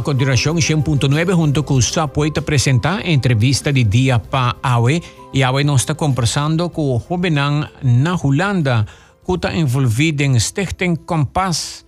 [0.00, 5.62] A continuación, 100.9 junto con Sapoy te presenta entrevista de día pa Awe y Awe
[5.62, 8.86] nos está conversando con jovenan na Holanda
[9.26, 11.84] que está envolvido en Stichting Kompas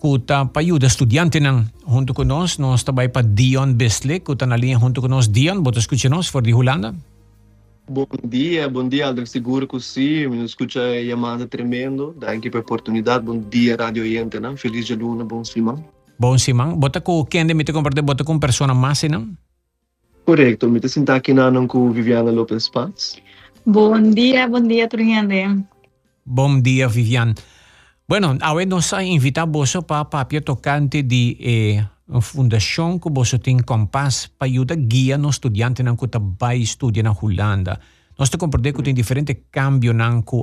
[0.00, 4.46] que está para estudiante nan junto con nos, nos está pa Dion Bisley que está
[4.46, 5.30] na linha junto con nos.
[5.30, 6.94] Dion, ¿vos escuchas for de Holanda?
[7.86, 13.26] Bom dia, bom dia, Aldrin Seguro que sim, me escuta chamada tremendo, aqui a oportunidade,
[13.26, 14.56] bom dia, Rádio Iente, não?
[14.56, 15.84] Feliz de luna, bom simão.
[16.18, 19.36] Bom simão, bota com quem de me te compartilhar, bota com persona mais, não?
[20.24, 23.16] Correto, me te sentar aqui na com Viviana Lopes Paz.
[23.66, 25.64] Bom dia, bom dia, Turiande.
[26.24, 27.34] Bom dia, Viviane.
[28.08, 31.84] Bueno, hoje nós invitamos para papia tocante de eh,
[32.20, 37.80] fundação que você tem compás para ajudar guia no estudante que vai estudar na Holanda.
[38.22, 39.96] Nós te compreendemos que tem diferentes cambios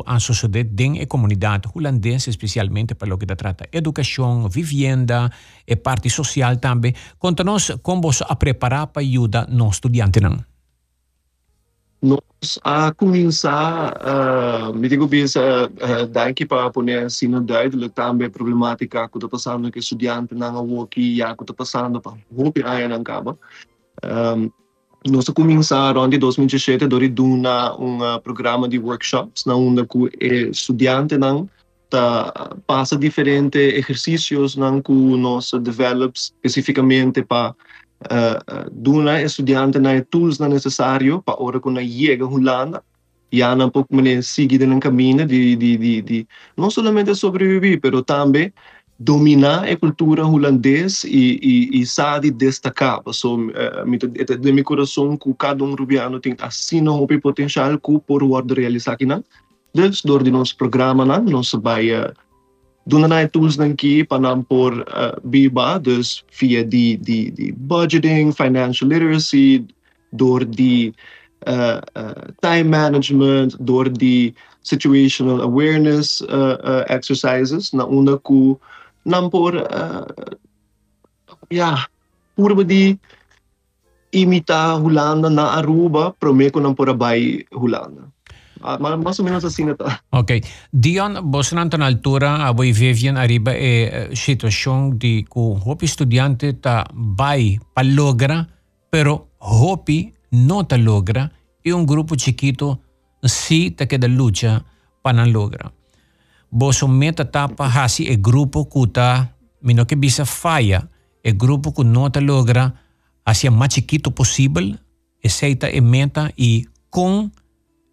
[0.06, 5.32] a sociedade dentro da comunidade holandesa, especialmente para o que trata educação, vivienda
[5.66, 6.94] e parte social também.
[7.18, 10.20] Conta-nos como você a preparar para ajudar no estudante.
[10.20, 10.44] Não?
[12.02, 18.30] nós a começar uh, me digo bem uh, daqui para pôr assim duidelijk também a
[18.30, 22.14] problemática que está passando que estudante não aqui já que está passando para
[22.66, 23.38] aí não acaba
[24.04, 24.50] um,
[25.08, 31.50] nós começar em 2017 dori duna um programa de workshops na onde que estudante não
[31.90, 40.38] tá passa diferentes exercícios não que nós develop especificamente para uh, duna estudante na tools
[40.38, 42.84] na necessário para ora quando chega Holanda
[43.32, 46.28] já não pouco me seguir no caminho de, de, de, de
[46.58, 48.52] não somente sobreviver, mas também
[49.00, 53.02] dominar a cultura holandesa e, e, e sabe destacar.
[53.14, 58.20] So, uh, de meu coração que cada um rubiano tem assim o potencial que por
[58.20, 59.06] poder realizar aqui.
[59.06, 59.24] então
[60.04, 61.06] door de nosso programa,
[61.62, 62.12] vai uh,
[62.90, 65.80] doen dan tools dan ki panam por uh, biba
[66.40, 69.66] via die die die budgeting financial literacy
[70.12, 70.94] door die
[71.48, 78.58] uh, uh, time management door die situational awareness uh, uh, exercises na una ku
[79.06, 80.06] nam por uh,
[81.52, 81.88] ja
[82.36, 82.98] purba di
[84.12, 88.12] imita Holanda na Aruba promeko nam por abay Holanda
[88.62, 90.02] Ah, más o menos assim está.
[90.12, 90.44] Ok.
[90.74, 95.56] Dion, você não está na altura, a voi vivian arriba é situação de que o
[95.56, 98.48] hopi estudante está vai para logra,
[98.92, 101.32] pero hopi não está logra
[101.64, 102.78] e um grupo chiquito
[103.24, 104.66] si está que da luta
[105.02, 105.72] para não logra.
[106.52, 109.30] Você meta tapa hasi e grupo está,
[109.62, 110.90] mino que bisa falha,
[111.24, 112.74] e grupo que não está logra,
[113.26, 114.76] hacia mais chiquito possível,
[115.24, 117.30] e seita e meta e com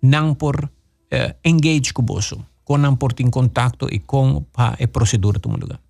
[0.03, 4.89] não por uh, engage com você, com não por em contato e com a, a
[4.89, 5.81] procedura do lugar.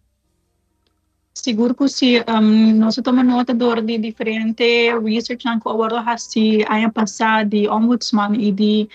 [1.34, 7.50] Seguro que se um, nós tomamos nota de diferente research que agora hasi ano passado
[7.50, 8.88] de ombudsman e de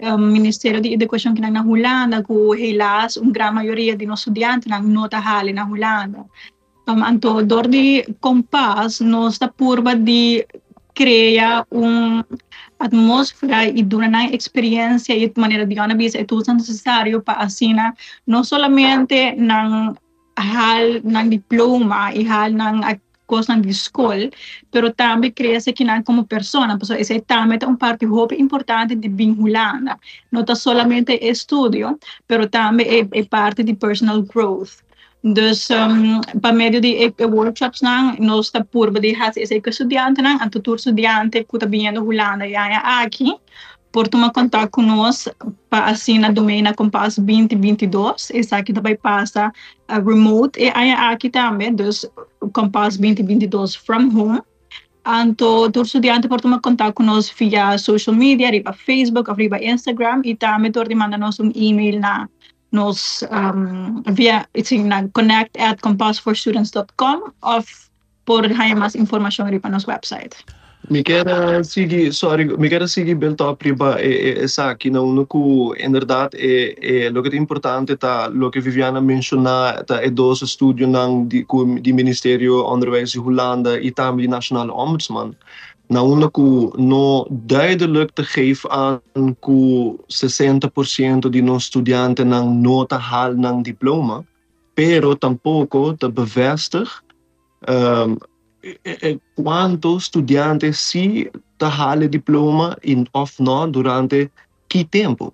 [0.00, 2.32] um, Ministério de Educação que na Holanda que
[2.62, 6.24] helas uma grande maioria de nossos estudantes nota hali na Holanda.
[6.88, 10.46] Um, dor de compás nós está purba de
[10.94, 12.24] criar um
[12.78, 17.94] atmósfera e durante a experiência e maneira de anabis é tudo necessário para assinar
[18.26, 19.94] não somente na
[20.38, 22.82] hal ng diploma e hal ng
[23.28, 24.30] coisa de escola,
[24.72, 28.96] pero também cresce que não como pessoa, porque esse também é um parte muito importante
[28.96, 29.96] de vinculada,
[30.32, 34.88] não é somente estudo, pero também é, é parte de personal growth.
[35.24, 39.70] Dus um, pa medio di e, workshops nang nos ta purba di has ese que
[39.70, 43.34] estudiante nang ang tutur estudiante kuta vindo hulanda ya aqui
[43.90, 45.34] por tomar contato conosco
[45.68, 49.50] para assim na domaina Compass 2022 essa aqui também passa
[49.90, 52.06] uh, remote e aí aqui também dos
[52.52, 54.42] Compass 2022 from home
[55.04, 60.36] Anto, tur estudiante por tomar contato conosco via social media, arriba Facebook, arriba Instagram e
[60.36, 62.28] também tur manda-nos um e-mail na
[62.70, 64.46] nos um, via
[64.84, 67.66] na connect at compassforstudents.com of
[68.26, 68.46] por
[68.76, 70.36] mais informação ripa nos website.
[70.90, 74.90] Mi quero seguir, sorry, mi quero seguir bel top riba e, e, e sa que
[74.90, 79.84] não no cu inderdaad e e lo que é importante tá lo que Viviana menciona
[79.84, 81.44] tá é dos studio nang di
[81.82, 85.36] di Ministério Onderwijs de Holanda e também de National Ombudsman.
[85.90, 86.00] Na
[86.30, 93.62] que no duidelijk te geven aan que 60% de nos estudiantes não nota hal ng
[93.62, 94.24] diploma,
[94.74, 96.88] pero tampoco te bevestig
[97.68, 98.16] um,
[99.34, 104.30] quanto estudiantes si te halen diploma in of no durante
[104.68, 105.32] que tempo.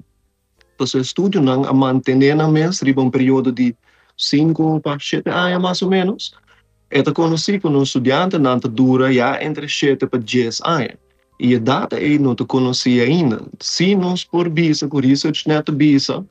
[0.79, 2.47] O estudo não a manter na
[2.83, 3.75] riba um período de
[4.17, 6.35] 5 para 7 anos mais ou menos,
[6.91, 10.95] Eta conheci com um estudante na dura já entre 7 para 10 anos.
[11.41, 13.43] E a data aí não te conheci ainda.
[13.59, 16.25] Se nós por bisa, com research neto bisa,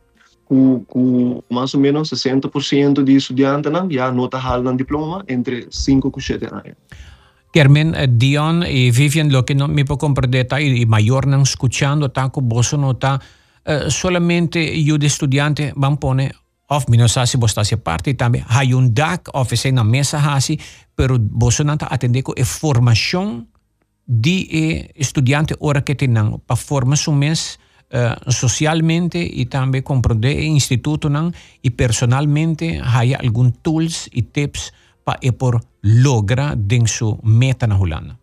[0.53, 5.67] com, com mais ou menos 60% de estudantes não, já não está no diploma entre
[5.69, 6.63] 5 e 7 anos.
[7.51, 12.09] Carmen, eh, Dion e Vivian, lo que no mi può comprendere i mayor non escuchando,
[12.09, 13.19] tanto bosso nota,
[13.65, 16.31] uh, solamente io di studiante van pone
[16.67, 20.59] of minosasi bostasi parte también hay un dak of ese na mesa hasi
[20.95, 23.45] pero boso nanta atendeko e formação
[24.03, 27.62] di e estudiante ora que tenang pa forma su mes uh,
[28.27, 31.31] socialmente e também compreender e instituto nang
[31.63, 34.71] e personalmente hay algum tools e tips
[35.05, 38.17] pa e por logra den su meta na hulana.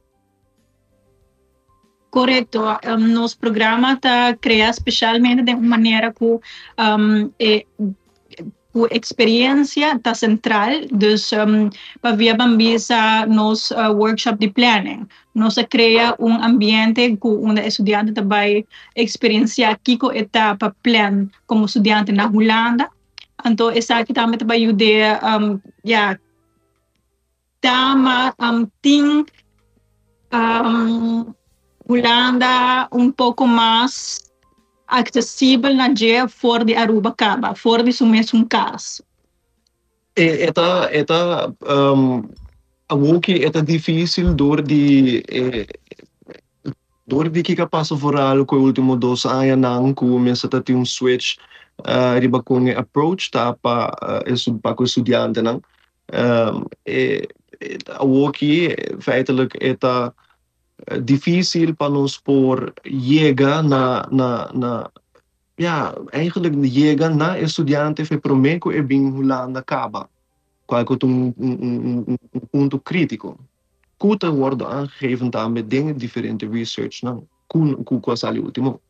[2.11, 2.64] Correto.
[2.84, 7.64] Um, nos programas está criado especialmente de maneira que um, é,
[8.75, 11.70] a experiência está central, dus um,
[12.00, 15.06] para via bambisa nos uh, workshop de planning.
[15.34, 18.64] Nós cria um ambiente que o estudante também
[18.94, 22.88] experienciar kiko etapa plan como estudante na Holanda.
[23.44, 26.19] Então, essa aqui também também ajuda um, yeah,
[27.61, 29.25] tama um, ting
[30.32, 31.34] um,
[31.88, 34.30] Holanda um pouco mais
[34.90, 39.02] acessível na dia fora de Aruba Caba, fora de mesmo caso.
[40.16, 40.52] É, é,
[41.72, 42.28] um,
[42.88, 45.22] a Woki é difícil dor de
[47.06, 50.84] dor de que passa fora com o último dois anos não começa a ter um
[50.84, 51.37] switch
[51.81, 55.62] uh, riba com approach tá para uh, para o estudante não
[56.12, 57.28] um, é,
[57.60, 59.75] é, a Woki feitelijk é
[61.03, 64.91] difícil para nós por chegar na, na, na
[65.59, 70.09] ja, eigenlijk chegar na estudante foi promeco e bem Holanda acaba.
[70.67, 72.17] Qual é um, um,
[72.53, 73.37] ponto crítico.
[73.99, 77.26] Kuta worden aangegeven daarmee dingen, diferente research, não?
[77.49, 78.81] Com, com qual sali último.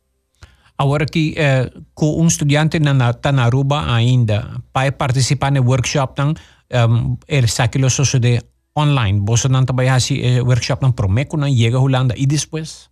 [0.77, 6.15] Agora que eh, com um estudante na, na, na Aruba ainda, para participar no workshop,
[6.19, 6.35] não,
[6.89, 8.41] um, ele sabe que sucede
[8.75, 9.23] online.
[9.23, 12.91] Bosa nang tabayasi eh, workshop ng Promeco ng Llega Holanda y después?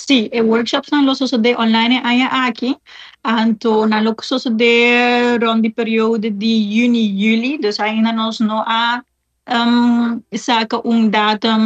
[0.00, 2.72] Sí, el workshop ng lo sucede online ay aquí.
[3.20, 7.60] Anto na lo sucede ron di periodo di Juni-Juli.
[7.60, 9.04] Dus ay na nos no a
[9.44, 11.62] um, saka un datum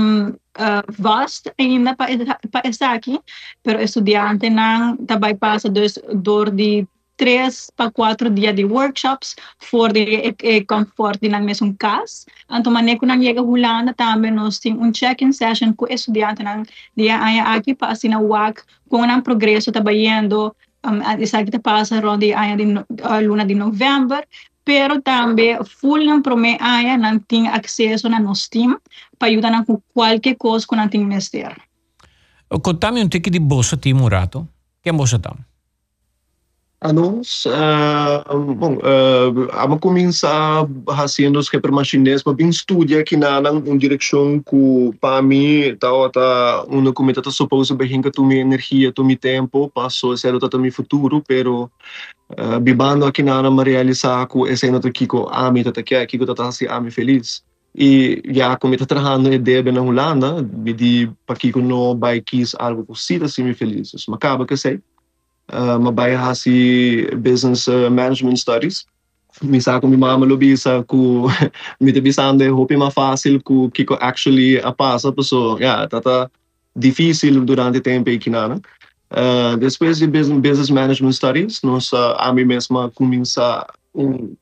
[0.58, 2.10] uh, vast ainda pa,
[2.50, 3.22] pa esa aqui.
[3.62, 6.82] Pero estudiante nang tabay pasa dos dor di
[7.16, 12.26] três para quatro dias de workshops for de e, comfort de ng mesmo cas.
[12.48, 16.66] Anto maneco nang yega hulanda também nós temos um check-in session com estudante nang
[16.96, 22.34] dia aya aqui para assim wak com nang progresso trabalhando um, isa kita passa ronde
[22.34, 24.22] aya de uh, luna de novembro
[24.64, 28.76] pero também full ng prome aya nang ting acesso na nos team
[29.18, 31.54] para ajudar nang qualquer coisa que nang ting mester.
[32.62, 34.46] Contami un tic di bossa ti murato.
[34.80, 35.53] Che bossa tam?
[36.84, 43.78] Anos, uh, bom, uh, ama começar fazendo os repermachines, mas bem estudia que na uma
[43.78, 48.92] direção que para mim tá tá uma cometa tá suposto bem que tu minha energia,
[48.92, 51.70] tu meu tempo, passou ser tá meu futuro, pero
[52.38, 55.94] uh, bibando aqui na ama realizar que esse ano aqui que a mim tá aqui,
[55.94, 57.42] aqui que tá assim a mim feliz.
[57.76, 62.20] E já como está trabalhando na ideia na Holanda, me di para que não vai
[62.20, 63.90] quis algo que se me feliz.
[64.06, 64.80] Mas acaba que sei
[65.52, 68.86] uh, mabaya hasi business uh, management studies
[69.42, 71.26] misa ko mi mama lo bisa ku
[71.82, 76.30] mi te bisande hopi ma fácil ku kiko actually a passa so yeah tata
[76.76, 78.62] difícil durante tempo e kinana
[79.10, 84.36] uh, depois de business, business management studies nós a mim mesma começa um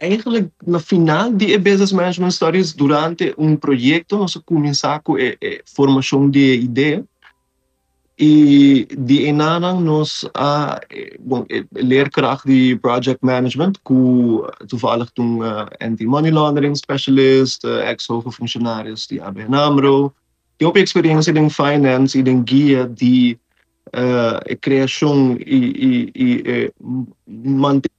[0.00, 5.60] eigenlijk na final de business management studies durante um projeto nós começar com a, a
[5.64, 7.04] formação de ideia
[8.16, 10.78] E die inanang nos uh,
[11.18, 19.08] bon, leerkracht die project management, ku toevallig toen uh, anti-money laundering specialist, uh, ex-hoge functionaris
[19.10, 20.14] die ABN AMRO.
[20.58, 23.36] Eu heb experiência em finance e em guia de
[23.90, 26.72] uh, criação e, e, e
[27.26, 27.90] manter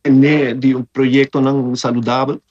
[0.56, 2.42] de um projeto não saudável.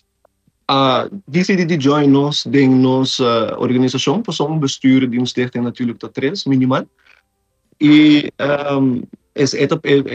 [0.70, 5.98] Uh, decidi de join nos de nossa organização, para um bestuur die ons stichting natuurlijk
[5.98, 6.86] tot tres, minimaal.
[7.84, 8.32] E
[8.78, 9.02] um,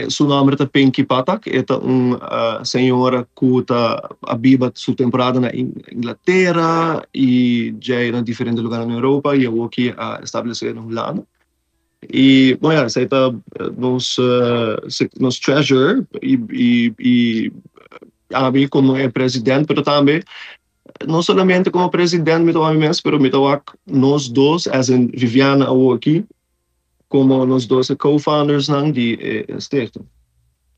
[0.08, 5.38] su nombre é Pinky Patak, esta uma uh, senhora que está a viva sua temporada
[5.38, 10.82] na Inglaterra e já em diferentes lugares na Europa e eu aqui a estabelecer na
[10.82, 11.22] Holanda.
[12.12, 13.08] E, bom, é, essa é
[13.76, 14.16] nos,
[15.20, 17.52] nos treasure e, e, e
[18.32, 20.22] a mim como é presidente, mas também
[21.06, 22.42] não somente como presidente
[22.76, 26.24] mes, pero me toa nós dois, as Viviana aqui,
[27.10, 30.06] como nós dois co-founders ng di eh, stichting.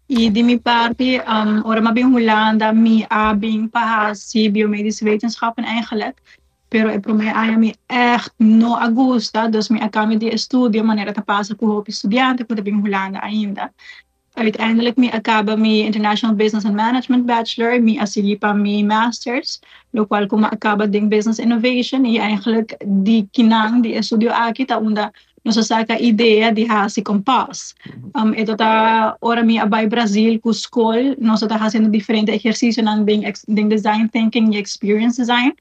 [0.08, 6.20] E de minha parte, um, ora maar ben Hollanda, mi abing pahasi biomedische wetenschappen eigenlijk.
[6.68, 11.20] Pero para mim aí me echt no agusta, dus me acaba de estudio maneira de
[11.20, 13.70] passar com o estudante, quando bem Holanda ainda.
[14.34, 19.60] Uiteindelijk me acaba mi International Business and Management Bachelor, mi asili pa mi Masters,
[19.92, 24.78] lo qual como acaba ding Business Innovation, e eigenlijk die kinang, die estudio aqui, ta
[24.78, 25.12] unda
[25.44, 27.74] nossa saca ideia de hasi compass.
[28.14, 33.02] Um, ito ta ora mi abay Brasil ku school, nossa ta fazendo diferente exercício ng
[33.02, 35.52] ding, ding design thinking e experience design.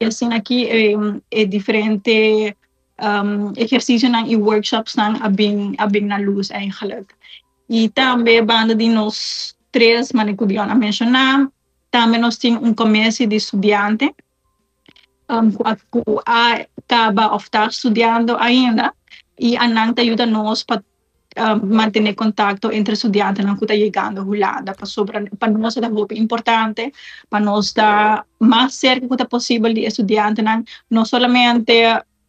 [0.00, 0.92] E assim aqui é,
[1.32, 2.52] é diferente
[3.00, 7.08] um, exercício ng e-workshops ng abing, abing na luz eigenlijk.
[7.70, 11.48] E também banda de nós três, manicudion a mencionar,
[11.90, 14.12] também nós temos um comércio de estudante,
[15.30, 18.92] um, que acaba of estar estudando ainda,
[19.40, 20.82] e anang ajuda nós para
[21.38, 22.14] uh, manter
[22.72, 26.92] entre estudiantes não está chegando Holanda para sobre para nós é importante
[27.30, 31.72] para nós estar mais cerca que possível de estudiantes não não somente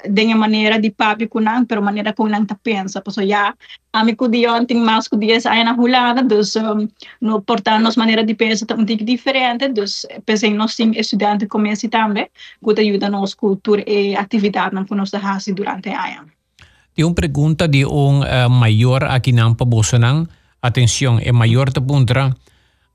[0.09, 3.53] de maneira de papi kunang pero maneira kung nang tapensa so ya
[3.93, 6.87] ami ko diyon ting mas ko diya sa na Holanda dus um,
[7.21, 12.27] no portarnos de pensa um tic diferente dus pensei nós ting estudante comece também
[12.63, 16.40] que ajuda nos cultura e atividade não que nós hasi durante a ano
[17.03, 20.27] Un pregunta di un uh, mayor aqui não pabusanang.
[20.61, 22.35] Atenção, é maior te puntra.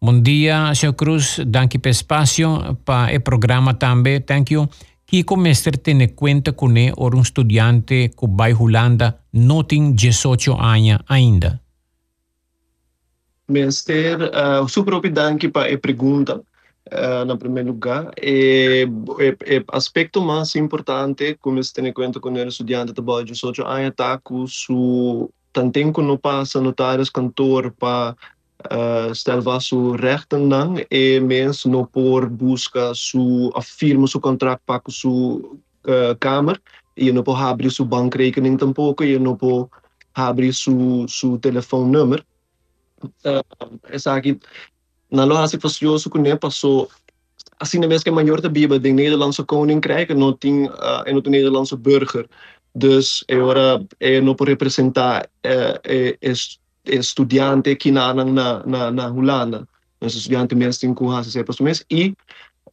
[0.00, 0.94] Bom dia, Sr.
[0.94, 1.40] Cruz.
[1.46, 4.20] Danke per espaço para o programa também.
[4.20, 4.68] Thank you.
[5.06, 10.52] Kiko mestre tiene cuenta con e or un studiante que vai Holanda não tem 18
[10.52, 11.60] anos ainda.
[13.48, 16.42] Mestre, uh, super danke para a pergunta.
[17.26, 18.12] Na primeiro lugar.
[18.22, 18.86] E,
[19.72, 23.88] aspecto mais importante, como se tem em conta com o estudante de trabalho socio anos,
[23.88, 28.14] está com su tanto que não passa notários cantor para
[28.70, 34.80] uh, stelva su rechten dan e mens no por busca su afirma su contract para
[34.80, 36.60] com su uh, kamer
[36.96, 39.68] e não pode abrir su bankrekening tampouco e não pode
[40.14, 42.24] abrir su su telefoonnummer.
[43.24, 44.38] Uh, essa aqui
[45.08, 46.88] Nalo als ik was Jozef Kone passou
[47.58, 51.30] assim na mesma maior da Bíblia, de Nederlandse koninkrijk en não tinha uh, en de
[51.30, 52.26] Nederlandse burger.
[52.74, 56.32] Dus agora é não pode representar uh, é, é,
[56.84, 58.24] é estudante que na na
[58.66, 59.66] na na Holanda.
[60.00, 62.14] Os estudantes mesmo têm que fazer para mês e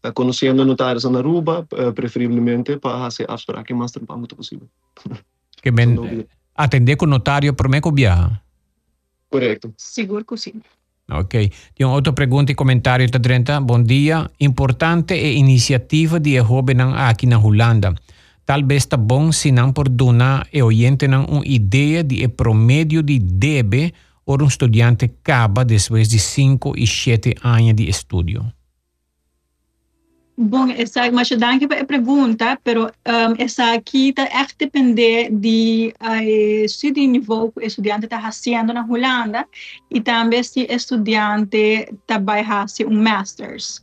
[0.05, 4.67] uh, conhecendo notários na Aruba, uh, preferivelmente para fazer afspraken mais tranquilo possível.
[5.61, 5.95] Que bem
[6.55, 8.43] atender com notário por me cobiar.
[9.29, 9.73] Correto.
[9.77, 10.61] Seguro que sim.
[11.11, 11.51] Ok.
[11.75, 13.59] Tem outra pergunta e comentário da Drenta.
[13.59, 14.29] Bom dia.
[14.39, 17.93] Importante é a iniciativa de jovem aqui na Holanda.
[18.45, 23.93] Talvez está bom se não por donar e oyente uma ideia de promédio de DB
[24.25, 28.45] ou um estudante acaba depois de 5 e 7 anos de estudo.
[30.35, 35.93] Bom, essa, mas danke para a pergunta, pero um, essa aqui está echt depender de
[36.01, 39.47] uh, estudo nível que o estudante está fazendo na Holanda
[39.91, 43.79] e também se o estudante está fazer um masters.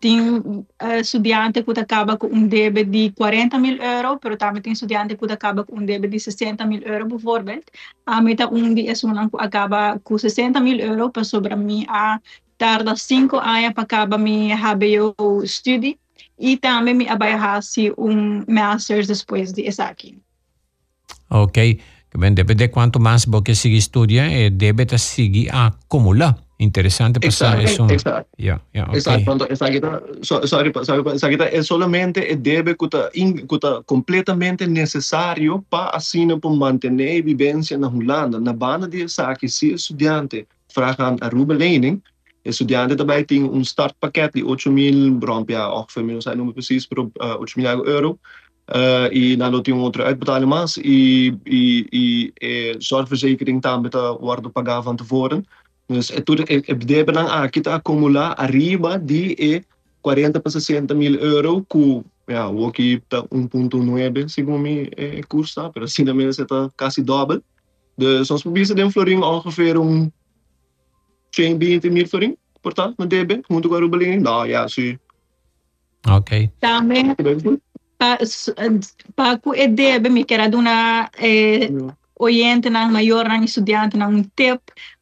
[0.00, 0.64] Tem uh,
[0.98, 5.30] estudante que acaba com um débito de 40 mil euros, pero também tem estudante que
[5.30, 7.64] acaba com um débito de 60 mil euros, bijvoorbeeld.
[8.06, 8.94] A meta um de é
[9.38, 12.18] acaba com 60 mil euros, para sobre mim a
[12.58, 15.98] tarda cinco anos para acabar minha HBO study
[16.38, 17.60] e também me abaixar
[17.98, 20.18] um master's depois de essa aqui.
[21.30, 21.80] Ok,
[22.18, 26.36] bem, depende de quanto mais você sigue estudia e deve seguir acumular.
[26.62, 27.84] Interessante pensar isso.
[27.90, 28.28] Exato.
[28.38, 28.98] Yeah, yeah, okay.
[28.98, 29.24] Exato.
[29.24, 34.64] Quando essa kita, so, sorry, sorry, essa kita é solamente e deve que está completamente
[34.68, 38.38] necessário para assim para manter a vivência na Holanda.
[38.38, 42.00] Na banda de essa aqui, se estudante vragen a Ruben lening,
[42.42, 46.88] estudianten daarbij tinha um startpakket de 8 mil, ja, ongeveer, não sei número preciso,
[47.20, 48.18] uh, 8 mil euro.
[48.68, 54.50] Uh, e tinha um outro uitbetaling mais e, e, e, e zorgverzekering também tá worden
[54.52, 55.44] pagar van tevoren.
[55.88, 59.64] É tudo é, é deve não aqui tá acumular arriba de e
[60.00, 61.66] 40 para 60 mil euro
[62.28, 67.42] ja, o que tá 1.9 segundo me é, custa, pero assim também está quase dobro.
[67.98, 70.10] Dus ons proberen de floring ongeveer um
[71.34, 74.98] 120 mil florin, portanto, não deve, muito agora o Belém, não, é assim.
[76.06, 76.50] Ok.
[76.60, 77.14] Também,
[79.16, 81.70] para que é deve, me quer dar uma eh,
[82.18, 84.60] oyente, não, maior, não, estudante, não, um tip,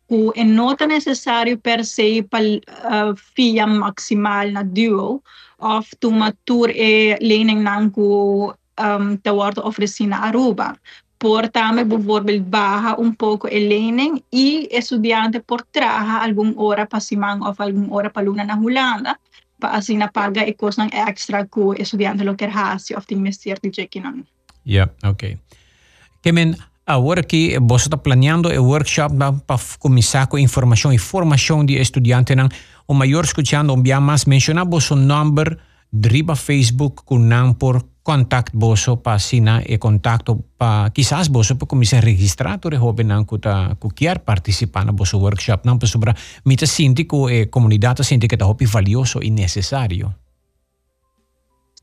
[0.08, 5.22] que é nota necessário per se para uh, fia maximal na duo,
[5.60, 10.32] of tuma tour e lening nanku um, te worden oferecido na
[11.20, 11.50] Aruba.
[11.50, 11.50] Por
[11.84, 17.94] bijvoorbeeld, baja um pouco lening e estudante por traga alguma hora para Simang ou alguma
[17.94, 19.18] hora para Luna na Holanda
[19.60, 23.58] para assim na paga e coisa extra que o estudante lo quer fazer ou investir
[23.62, 24.24] de check não.
[24.66, 25.38] Yeah, ok.
[26.22, 29.14] Kemen, agora que você está planeando o workshop
[29.46, 32.48] para começar com informação e formação de estudante, não,
[32.88, 35.56] o maior escutando, um dia mais mencionar o número
[35.92, 37.18] driba Facebook com
[37.58, 43.04] por contact boso pa sina e contacto pa quizás boso pa comisa registrato re hobe
[43.04, 46.14] nan kuta kukiar participa na boso workshop nan pa sobra
[46.45, 50.29] mita sinti ko e comunidade sinti que ta hopi valioso e necessário.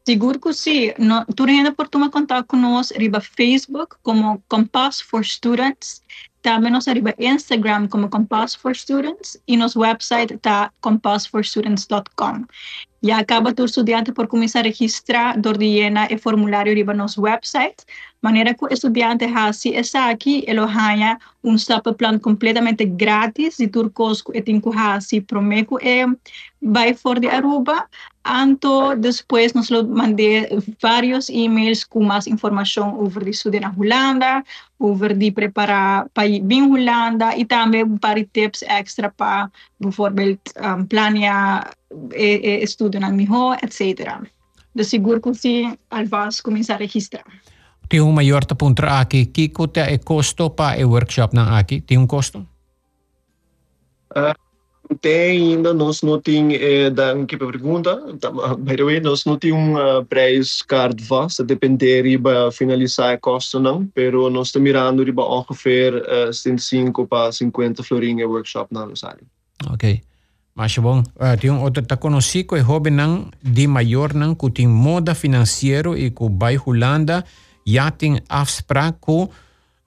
[0.08, 0.94] Seguro que sim.
[0.98, 6.02] No, ainda por tomar contato conosco riba Facebook como Compass for Students,
[6.42, 9.38] também nós riba Instagram como Compass for Students.
[9.46, 12.46] E nosso website está compassforstudents.com.
[13.04, 17.22] E acaba tu estudante por começar a registrar, dor de llena e formulário riba nosso
[17.22, 17.84] website,
[18.22, 21.56] maneira que o estudante hasi essa aqui, ele ganha um
[21.98, 26.06] plan completamente grátis de turcosco e tem que hasi promeco e
[26.62, 27.88] vai for de Aruba,
[28.28, 30.48] anto depois nos mandei
[30.82, 34.44] vários e-mails com mais informação sobre estudo na Holanda,
[34.80, 39.50] over de preparar para ir bem Holanda e também um par de tips extra para,
[39.80, 41.72] bijvoorbeeld, um, planear
[42.14, 44.22] e, e estudo na Miho, etc.
[44.76, 47.26] De seguro que se alvas começar a registrar.
[47.90, 51.80] Tem um maior ponto aqui, que é custo para o workshop na aqui?
[51.80, 52.46] Tem um custo?
[54.12, 54.47] Uh,
[54.96, 57.96] tem ainda, nós não temos, eh, da que pergunta,
[58.60, 63.18] by the way, nós não temos um uh, preço card vast, depender riba finalizar a
[63.18, 68.86] custo não, pero nós estamos mirando riba ongeveer uh, 75 para 50 florinha workshop na
[68.86, 69.26] Rosário.
[69.70, 70.02] Ok.
[70.56, 74.50] Mas bom, uh, tem um outro tá conhecido é hobby não de maior não que
[74.50, 77.24] tem moda financeiro e que vai Holanda
[77.66, 79.30] já tem afspraak com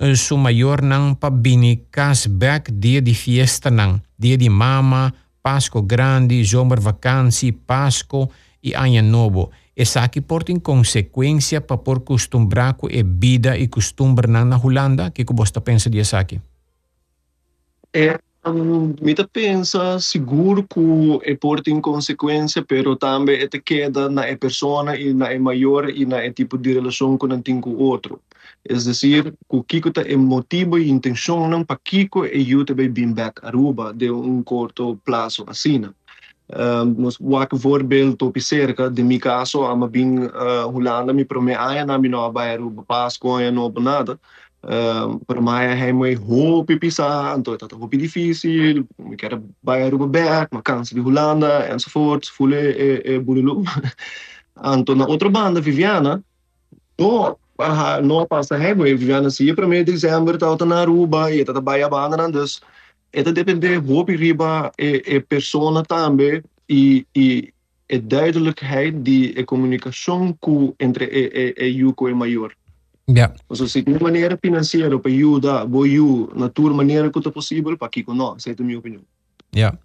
[0.01, 5.83] uh, su maior não para bini cashback dia de fiesta não dia de mama, Páscoa
[5.83, 8.29] grande, zomervakantie, Páscoa
[8.63, 9.51] e Ano Novo.
[9.75, 15.11] Essa aqui porta em consequência para por costumbrar com a vida e costume na Holanda?
[15.11, 16.39] que que você pensa disso aqui?
[17.95, 24.27] É, um, mita pensa seguro que é porta em consequência, pero também é queda na
[24.27, 24.39] é
[24.99, 28.21] e na é maior e na é tipo de relação com o outro.
[28.65, 33.45] Es decir, está em motivo e intenção não para Kiko e eu também bem back
[33.45, 35.89] Aruba de um curto prazo assim.
[36.53, 41.55] Um, nos wak voorbeeld op cerca de mi caso ama bin uh, Holanda mi prome
[41.55, 44.19] aya na mi no ba Aruba Pasco aya no nada
[44.61, 50.09] um, per mij hij moet hoop pisa então tá hoop difícil me quero vai Aruba
[50.09, 53.63] back ma cansa de Holanda enzovoort voelen e, e bululu
[54.75, 56.21] então na outra banda Viviana
[56.99, 58.99] no aha, no passa hebben.
[58.99, 62.61] We gaan zie para mim dezembro tá na Aruba e tá baia banda dus
[63.11, 67.53] het depende hoop riba e e persona também e e
[67.87, 72.53] e duidelijkheid die e comunicação cu entre e e e you co e maior.
[73.07, 73.33] Ja.
[73.49, 77.31] Also se de maneira financeira para you da, bo you na tua maneira que é
[77.31, 79.03] possível para que não, essa é a minha opinião.
[79.53, 79.77] Ja.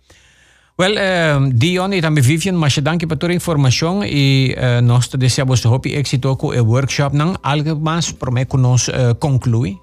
[0.77, 5.07] Well, uh, Dion e também Vivian, mas danke por toda a informação e uh, nós
[5.07, 7.15] te desejamos hope êxito com o workshop.
[7.15, 9.77] Não, algo mais para mim que nós uh, conclui?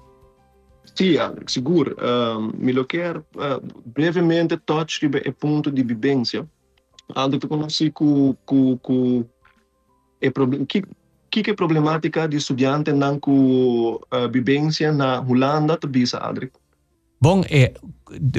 [0.95, 1.95] Sim, Alex, seguro.
[1.99, 6.47] Um, me lo quero uh, brevemente touch o ponto de vivência.
[7.15, 9.25] Algo que conheci com com com
[10.21, 10.83] é problem que
[11.31, 16.53] que é problemática de estudante não com uh, vivência na Holanda, tu bisa, Adric?
[17.23, 17.71] Bom, eh,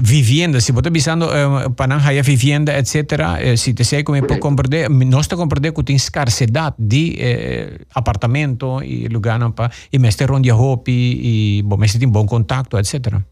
[0.03, 2.94] vivienda, se você pensando eh, para não vivienda, etc.,
[3.40, 7.79] eh, se te sei como pode compreender, nós te compreender que tem escassez de eh,
[7.94, 13.25] apartamento e lugar para e mestre onde hopi e bom, mestre tem bom contato, etc.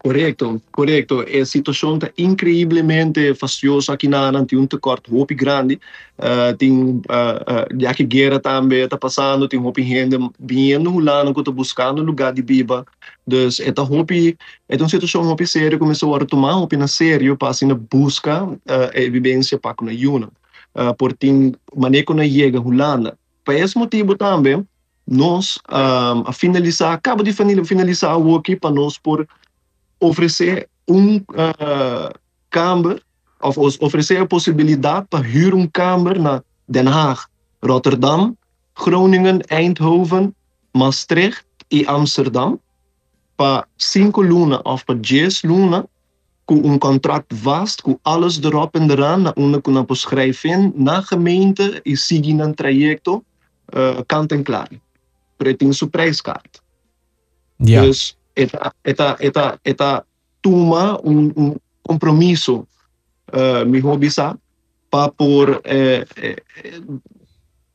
[0.00, 1.20] Correto, correto.
[1.22, 5.80] A situação está incrivelmente fastidiosa aqui na Ana, tem um corte hopi grande,
[6.18, 11.24] uh, tem, uh, uh, já que guerra também está passando, tem hopi gente vindo lá,
[11.28, 12.86] está buscando lugar de biba.
[13.26, 17.48] Dus esta hopi, é uma situação hopi séria, começou a tomar hopi na sério, para
[17.48, 20.28] assim busca uh, a vivência para na Yuna.
[20.76, 23.18] Uh, por tem maneira na chega Holanda.
[23.44, 24.64] Por esse motivo também,
[25.10, 29.26] nós, a finalizar, acaba de finalizar o aqui para nós por
[29.98, 32.10] oferecer um uh,
[32.48, 33.02] kamer,
[33.40, 37.28] of oferecer a possibilidade para huur een kamer naar Den Haag,
[37.60, 38.36] Rotterdam,
[38.74, 40.34] Groningen, Eindhoven,
[40.72, 42.60] Maastricht e Amsterdam
[43.36, 45.84] para cinco lunas ou para dez lunas
[46.44, 51.80] com um contrato vasto, com alles erop en eraan, na onde kunnen beschrijven, na gemeente
[51.84, 53.22] e seguir een trajecto
[53.76, 54.70] uh, kant en klaar.
[55.36, 56.62] Preting su prijskaart.
[57.56, 57.84] Yeah.
[57.84, 60.04] Dus eta, eta, eta, eta
[60.40, 62.66] toma um, um compromisso,
[63.32, 64.36] uh, mi hobby sa,
[64.90, 66.40] pa por, eh, eh,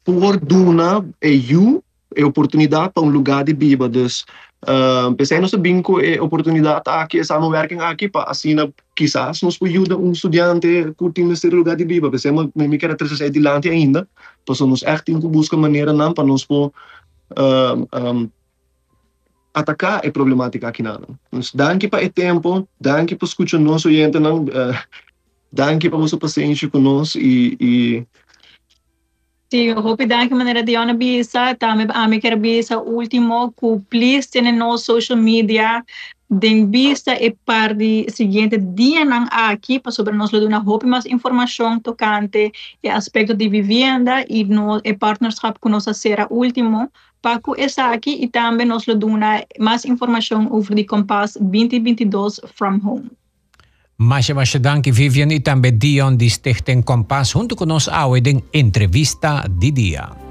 [0.04, 1.84] por duna e you
[2.15, 3.89] e oportunidade para um lugar de biba.
[3.89, 4.26] Dus
[4.65, 8.56] uh, pensei nosso binco e oportunidade aqui, e samenwerking aqui, para assim,
[8.95, 12.10] quizás nos ajuda um estudante curtir nesse lugar de biba.
[12.10, 14.08] Pensei, mas me quero trazer adiante ainda,
[14.45, 16.71] para nós echt em busca maneira não para nós por
[17.38, 18.30] um, um,
[19.53, 20.81] atacar a problemática aqui.
[20.81, 21.17] Então,
[21.53, 24.75] danke para o tempo, danke por escutar nosso oyente, não, uh,
[25.51, 28.07] danke para vossa paciência conosco e, e
[29.53, 33.53] Sí, hopi dan que maneira de ona bisa, também a mim quer bisa último
[33.87, 35.83] please tem no social media.
[36.27, 40.87] Den vista e par di seguinte dia nang aqui para sobre nós dar uma hopi
[40.87, 46.89] mais informação tocante e aspecto de vivenda e no e partnership com nossa será último
[47.23, 53.09] que essa aqui e também nós dar mais informação over the Compass 2022 from home.
[53.97, 58.43] Masha masha danki Vivian e também Dion di Stichting Kompas junto con nos awe din
[58.51, 60.22] entrevista di dia.